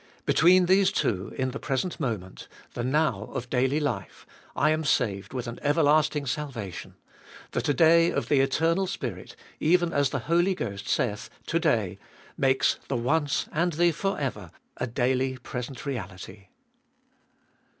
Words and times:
Between 0.25 0.65
these 0.65 0.91
two, 0.91 1.31
in 1.37 1.51
the 1.51 1.59
present 1.59 1.99
moment, 1.99 2.47
the 2.73 2.83
Now 2.83 3.29
of 3.35 3.51
daily 3.51 3.79
life, 3.79 4.25
I 4.55 4.71
am 4.71 4.83
saved 4.83 5.31
with 5.31 5.47
an 5.47 5.59
everlasting 5.61 6.25
salvation; 6.25 6.95
the 7.51 7.61
To 7.61 7.71
day 7.75 8.09
of 8.09 8.27
the 8.27 8.39
Eternal 8.39 8.87
Spirit, 8.87 9.35
even 9.59 9.93
as 9.93 10.09
the 10.09 10.17
Holy 10.25 10.55
Ghost 10.55 10.87
saith, 10.89 11.29
To 11.45 11.59
day— 11.59 11.99
mates 12.35 12.79
the 12.87 12.97
Once 12.97 13.47
and 13.51 13.73
the 13.73 13.91
for 13.91 14.19
ever 14.19 14.49
a 14.77 14.87
daily 14.87 15.37
present 15.37 15.85
reality. 15.85 16.47